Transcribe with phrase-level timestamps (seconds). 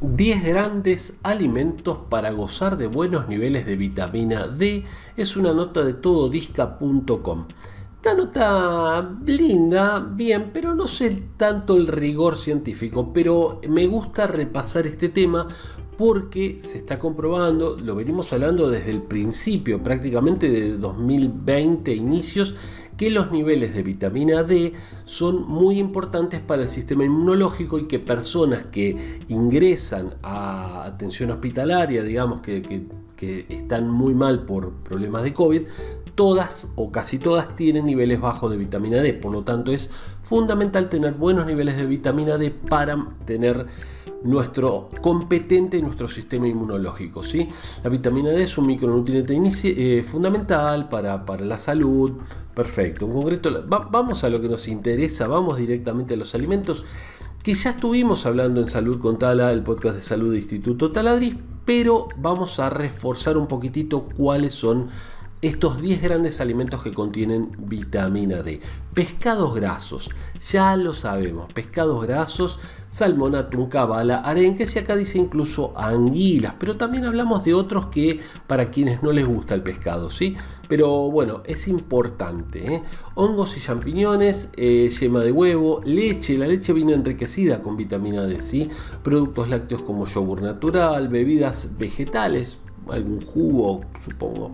[0.00, 4.84] 10 grandes alimentos para gozar de buenos niveles de vitamina D
[5.14, 7.46] es una nota de tododisca.com.
[8.02, 14.86] Una nota linda, bien, pero no sé tanto el rigor científico, pero me gusta repasar
[14.86, 15.46] este tema
[15.98, 22.54] porque se está comprobando, lo venimos hablando desde el principio, prácticamente de 2020 inicios,
[23.00, 24.74] que los niveles de vitamina D
[25.06, 32.02] son muy importantes para el sistema inmunológico y que personas que ingresan a atención hospitalaria,
[32.02, 32.60] digamos que,
[33.16, 35.62] que están muy mal por problemas de COVID,
[36.20, 39.14] todas o casi todas tienen niveles bajos de vitamina D.
[39.14, 39.90] Por lo tanto, es
[40.22, 43.64] fundamental tener buenos niveles de vitamina D para tener
[44.22, 47.22] nuestro competente nuestro sistema inmunológico.
[47.22, 47.48] ¿sí?
[47.82, 52.12] La vitamina D es un micronutriente eh, fundamental para, para, la salud.
[52.54, 53.06] Perfecto.
[53.06, 56.84] En concreto, vamos a lo que nos interesa, vamos directamente a los alimentos
[57.42, 61.36] que ya estuvimos hablando en Salud con Tala, el podcast de salud de Instituto Taladriz,
[61.64, 64.90] pero vamos a reforzar un poquitito cuáles son
[65.42, 68.60] estos 10 grandes alimentos que contienen vitamina D.
[68.92, 70.10] Pescados grasos,
[70.50, 72.58] ya lo sabemos, pescados grasos,
[72.90, 78.20] salmón, atún, cabala, arenques y acá dice incluso anguilas, pero también hablamos de otros que
[78.46, 80.36] para quienes no les gusta el pescado, ¿sí?
[80.70, 82.74] Pero bueno, es importante.
[82.74, 82.82] ¿eh?
[83.16, 88.40] Hongos y champiñones, eh, yema de huevo, leche, la leche viene enriquecida con vitamina D,
[88.40, 88.70] ¿sí?
[89.02, 94.52] Productos lácteos como yogur natural, bebidas vegetales, algún jugo, supongo.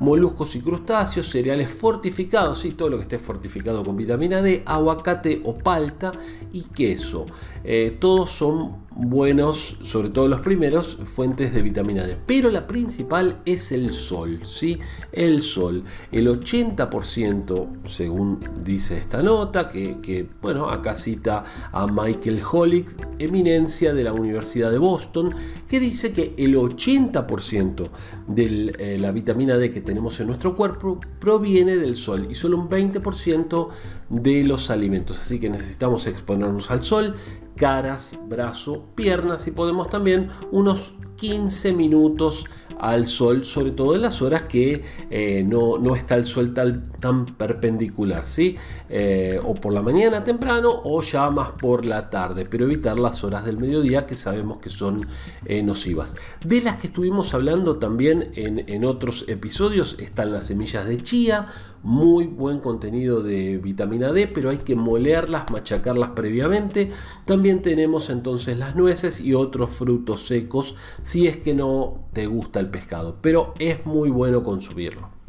[0.00, 5.42] Moluscos y crustáceos, cereales fortificados, y todo lo que esté fortificado con vitamina D, aguacate
[5.44, 6.10] o palta
[6.52, 7.24] y queso.
[7.62, 12.16] Eh, todos son buenos, sobre todo los primeros, fuentes de vitamina D.
[12.26, 14.78] Pero la principal es el sol, ¿sí?
[15.12, 15.84] El sol.
[16.10, 24.04] El 80%, según dice esta nota, que, bueno, acá cita a Michael Holick, eminencia de
[24.04, 25.34] la Universidad de Boston,
[25.68, 27.88] que dice que el 80%
[28.26, 32.58] de eh, la vitamina D que tenemos en nuestro cuerpo proviene del sol y solo
[32.58, 33.68] un 20%
[34.08, 35.20] de los alimentos.
[35.20, 37.14] Así que necesitamos exponernos al sol
[37.62, 42.46] caras, brazo, piernas y podemos también unos 15 minutos
[42.82, 46.90] al sol, sobre todo en las horas que eh, no, no, está el sol tan,
[46.98, 48.56] tan perpendicular, ¿sí?
[48.88, 53.22] Eh, o por la mañana temprano o ya más por la tarde, pero evitar las
[53.22, 55.06] horas del mediodía que sabemos que son
[55.46, 56.16] eh, nocivas.
[56.44, 61.46] De las que estuvimos hablando también en, en otros episodios están las semillas de chía,
[61.84, 66.90] muy buen contenido de vitamina D, pero hay que molerlas, machacarlas previamente.
[67.26, 72.60] También tenemos entonces las nueces y otros frutos secos si es que no te gusta
[72.60, 75.21] el pescado, pero es muy bueno consumirlo.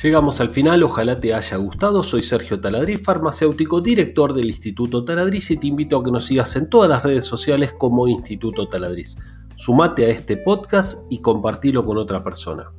[0.00, 2.04] Llegamos al final, ojalá te haya gustado.
[2.04, 6.54] Soy Sergio Taladriz, farmacéutico, director del Instituto Taladriz y te invito a que nos sigas
[6.54, 9.18] en todas las redes sociales como Instituto Taladriz.
[9.56, 12.70] Sumate a este podcast y compartilo con otra persona.